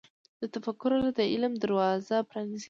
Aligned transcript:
د 0.41 0.43
تفکر 0.53 0.89
ارزښت 0.93 1.15
د 1.17 1.21
علم 1.33 1.53
دروازه 1.63 2.15
پرانیزي. 2.29 2.59